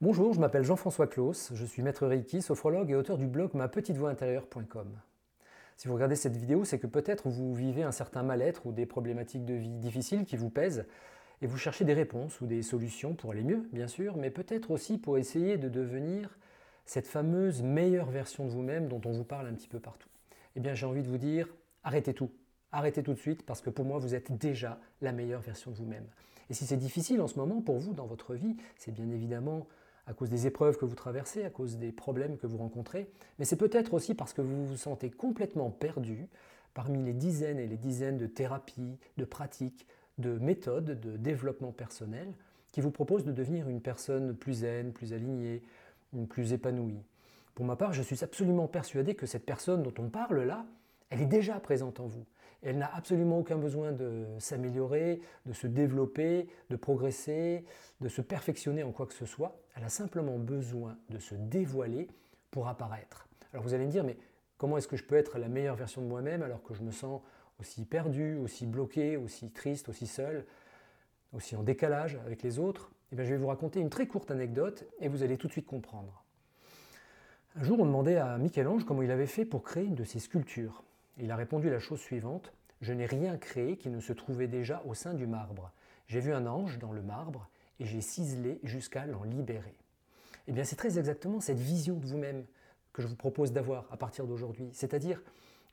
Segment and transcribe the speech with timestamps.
[0.00, 3.66] Bonjour, je m'appelle Jean-François Claus, je suis maître Reiki, sophrologue et auteur du blog ma
[3.66, 4.86] petite voix intérieure.com.
[5.76, 8.86] Si vous regardez cette vidéo, c'est que peut-être vous vivez un certain mal-être ou des
[8.86, 10.86] problématiques de vie difficiles qui vous pèsent
[11.42, 14.70] et vous cherchez des réponses ou des solutions pour aller mieux, bien sûr, mais peut-être
[14.70, 16.38] aussi pour essayer de devenir
[16.84, 20.08] cette fameuse meilleure version de vous-même dont on vous parle un petit peu partout.
[20.54, 21.48] Eh bien, j'ai envie de vous dire,
[21.82, 22.30] arrêtez tout.
[22.70, 25.76] Arrêtez tout de suite parce que pour moi, vous êtes déjà la meilleure version de
[25.76, 26.06] vous-même.
[26.50, 29.66] Et si c'est difficile en ce moment pour vous dans votre vie, c'est bien évidemment
[30.08, 33.44] à cause des épreuves que vous traversez, à cause des problèmes que vous rencontrez, mais
[33.44, 36.28] c'est peut-être aussi parce que vous vous sentez complètement perdu
[36.72, 42.32] parmi les dizaines et les dizaines de thérapies, de pratiques, de méthodes de développement personnel
[42.72, 45.62] qui vous proposent de devenir une personne plus zen, plus alignée,
[46.30, 47.02] plus épanouie.
[47.54, 50.64] Pour ma part, je suis absolument persuadé que cette personne dont on parle là,
[51.10, 52.26] elle est déjà présente en vous.
[52.62, 57.64] Elle n'a absolument aucun besoin de s'améliorer, de se développer, de progresser,
[58.00, 59.60] de se perfectionner en quoi que ce soit.
[59.76, 62.08] Elle a simplement besoin de se dévoiler
[62.50, 63.28] pour apparaître.
[63.52, 64.18] Alors vous allez me dire, mais
[64.56, 66.90] comment est-ce que je peux être la meilleure version de moi-même alors que je me
[66.90, 67.22] sens
[67.60, 70.44] aussi perdu, aussi bloqué, aussi triste, aussi seul,
[71.32, 72.90] aussi en décalage avec les autres?
[73.12, 75.52] Eh bien, je vais vous raconter une très courte anecdote et vous allez tout de
[75.52, 76.24] suite comprendre.
[77.54, 80.18] Un jour, on demandait à Michel-Ange comment il avait fait pour créer une de ses
[80.18, 80.84] sculptures.
[81.20, 84.82] Il a répondu la chose suivante Je n'ai rien créé qui ne se trouvait déjà
[84.86, 85.72] au sein du marbre.
[86.06, 87.48] J'ai vu un ange dans le marbre
[87.80, 89.74] et j'ai ciselé jusqu'à l'en libérer.
[90.46, 92.44] Eh bien, c'est très exactement cette vision de vous-même
[92.92, 95.20] que je vous propose d'avoir à partir d'aujourd'hui, c'est-à-dire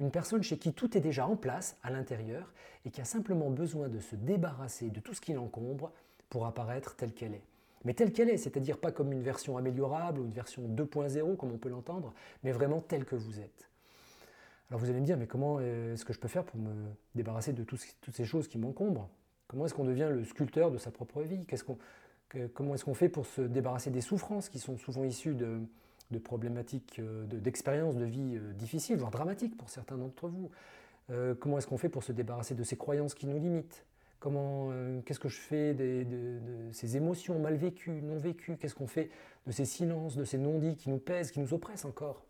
[0.00, 2.52] une personne chez qui tout est déjà en place à l'intérieur
[2.86, 5.92] et qui a simplement besoin de se débarrasser de tout ce qui l'encombre
[6.30, 7.44] pour apparaître telle qu'elle est.
[7.84, 11.52] Mais telle qu'elle est, c'est-à-dire pas comme une version améliorable ou une version 2.0 comme
[11.52, 13.68] on peut l'entendre, mais vraiment telle que vous êtes.
[14.74, 16.72] Alors vous allez me dire, mais comment est-ce que je peux faire pour me
[17.14, 17.78] débarrasser de toutes
[18.12, 19.08] ces choses qui m'encombrent?
[19.46, 21.46] Comment est-ce qu'on devient le sculpteur de sa propre vie?
[22.54, 26.98] Comment est-ce qu'on fait pour se débarrasser des souffrances qui sont souvent issues de, problématiques,
[26.98, 30.50] euh, d'expériences de, vie euh, difficiles, voire dramatiques pour certains d'entre vous?
[31.10, 33.86] Euh, Comment est-ce qu'on fait pour se débarrasser de ces croyances qui nous limitent?
[34.18, 34.72] Comment,
[35.06, 38.56] qu'est-ce que je fais de, de, ces émotions mal vécues, non vécues?
[38.56, 39.10] Qu'est-ce qu'on fait
[39.46, 42.24] de ces silences, de ces non-dits qui nous pèsent, qui nous oppressent encore?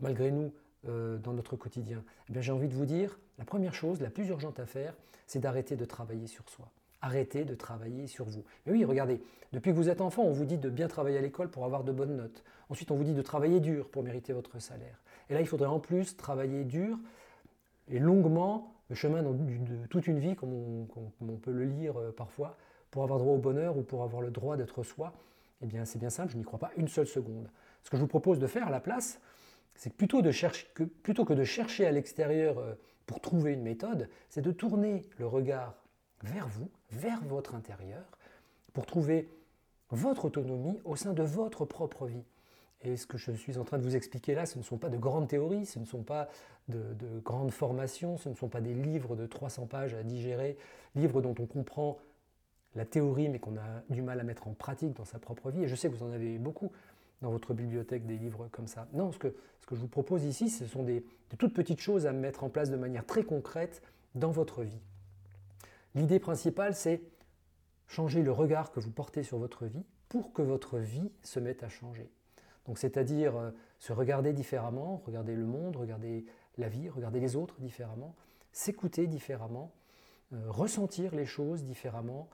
[0.00, 0.52] Malgré nous,
[0.88, 4.10] euh, dans notre quotidien eh bien, J'ai envie de vous dire, la première chose, la
[4.10, 4.94] plus urgente à faire,
[5.26, 6.68] c'est d'arrêter de travailler sur soi.
[7.02, 8.44] Arrêtez de travailler sur vous.
[8.64, 9.20] Mais oui, regardez,
[9.52, 11.84] depuis que vous êtes enfant, on vous dit de bien travailler à l'école pour avoir
[11.84, 12.42] de bonnes notes.
[12.68, 14.98] Ensuite, on vous dit de travailler dur pour mériter votre salaire.
[15.28, 16.98] Et là, il faudrait en plus travailler dur
[17.88, 22.56] et longuement, le chemin de toute une vie, comme on, peut le lire euh, parfois,
[22.90, 25.12] pour avoir droit au bonheur ou pour avoir le droit d'être soi.
[25.62, 27.48] Eh bien, c'est bien simple, je n'y crois pas une seule seconde.
[27.82, 29.20] Ce que je vous propose de faire à la place,
[29.76, 32.74] c'est que plutôt, que, de chercher à l'extérieur euh,
[33.06, 35.74] pour trouver une méthode, c'est de tourner le regard
[36.22, 38.04] vers vous, vers votre intérieur,
[38.72, 39.28] pour trouver
[39.90, 42.24] votre autonomie au sein de votre propre vie.
[42.82, 44.88] Et ce que je suis en train de vous expliquer là, ce ne sont pas
[44.88, 46.28] de grandes théories, ce ne sont pas
[46.68, 50.58] de, de, grandes formations, ce ne sont pas des livres de 300 pages à digérer,
[50.94, 51.98] livres dont on comprend
[52.74, 55.64] la théorie mais qu'on a du mal à mettre en pratique dans sa propre vie.
[55.64, 56.70] Et je sais que vous en avez beaucoup
[57.22, 58.88] dans votre bibliothèque des livres comme ça.
[58.92, 61.04] Non, ce que, ce que je vous propose ici, ce sont des,
[61.38, 63.82] toutes petites choses à mettre en place de manière très concrète
[64.14, 64.80] dans votre vie.
[65.94, 67.00] L'idée principale, c'est
[67.88, 71.62] changer le regard que vous portez sur votre vie pour que votre vie se mette
[71.62, 72.10] à changer.
[72.66, 76.26] Donc c'est-à-dire euh, se regarder différemment, regarder le monde, regarder
[76.58, 78.14] la vie, regarder les autres différemment,
[78.52, 79.72] s'écouter différemment,
[80.32, 82.28] euh, ressentir les choses différemment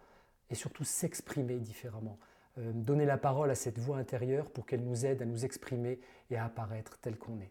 [0.51, 2.19] et surtout s'exprimer différemment.
[2.59, 5.99] Euh, donner la parole à cette voix intérieure pour qu'elle nous aide à nous exprimer
[6.31, 7.51] et à apparaître tel qu'on est.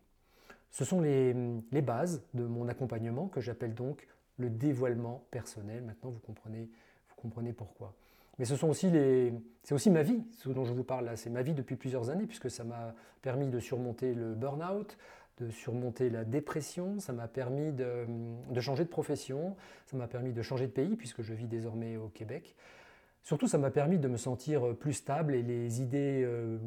[0.69, 1.33] Ce sont les,
[1.81, 4.07] bases de mon accompagnement que j'appelle donc
[4.37, 5.81] le dévoilement personnel.
[5.83, 6.69] Maintenant, vous comprenez,
[7.09, 7.95] vous comprenez pourquoi.
[8.37, 11.15] Mais ce sont aussi les, c'est aussi ma vie, ce dont je vous parle là.
[11.15, 14.97] C'est ma vie depuis plusieurs années, puisque ça m'a permis de surmonter le burn-out,
[15.39, 18.05] de surmonter la dépression, ça m'a permis de,
[18.51, 19.55] de, changer de profession,
[19.87, 22.55] ça m'a permis de changer de pays, puisque je vis désormais au Québec.
[23.23, 26.57] Surtout, ça m'a permis de me sentir euh, plus stable et les idées euh,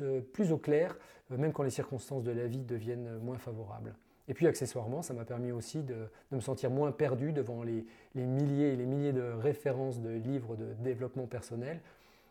[0.00, 0.96] euh, plus au clair,
[1.30, 3.94] même quand les circonstances de la vie deviennent moins favorables.
[4.28, 7.84] Et puis accessoirement, ça m'a permis aussi de, me sentir moins perdu devant les,
[8.14, 11.80] milliers et les milliers de références de livres de développement personnel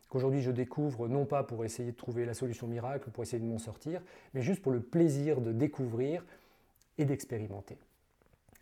[0.09, 3.47] qu'aujourd'hui je découvre non pas pour essayer de trouver la solution miracle, pour essayer de
[3.47, 3.99] m'en sortir,
[4.35, 6.23] mais juste pour le plaisir de découvrir
[6.99, 7.77] et d'expérimenter.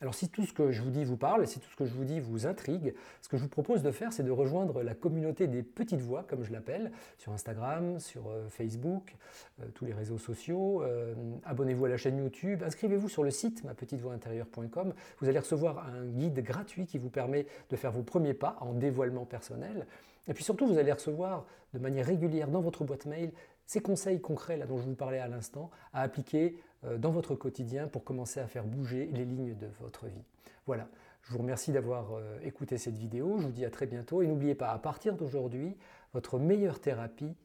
[0.01, 1.93] Alors si tout ce que je vous dis vous parle, si tout ce que je
[1.93, 4.95] vous dis vous intrigue, ce que je vous propose de faire, c'est de rejoindre la
[4.95, 9.15] communauté des petites voix, comme je l'appelle, sur Instagram, sur euh, Facebook,
[9.61, 10.81] euh, tous les réseaux sociaux.
[10.81, 11.13] Euh,
[11.45, 14.93] abonnez-vous à la chaîne YouTube, inscrivez-vous sur le site mapetitevoixintérieure.com.
[15.19, 18.73] Vous allez recevoir un guide gratuit qui vous permet de faire vos premiers pas en
[18.73, 19.85] dévoilement personnel.
[20.27, 23.31] Et puis surtout, vous allez recevoir de manière régulière dans votre boîte mail
[23.65, 27.35] ces conseils concrets là, dont je vous parlais à l'instant à appliquer euh, dans votre
[27.35, 30.23] quotidien pour commencer à faire bouger les lignes de votre vie.
[30.65, 30.87] Voilà,
[31.23, 34.27] je vous remercie d'avoir euh, écouté cette vidéo, je vous dis à très bientôt et
[34.27, 35.77] n'oubliez pas, à partir d'aujourd'hui,
[36.13, 37.35] votre meilleure thérapie,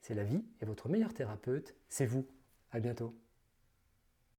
[0.00, 2.26] c'est la vie et votre meilleur thérapeute, c'est vous.
[2.70, 3.14] À bientôt.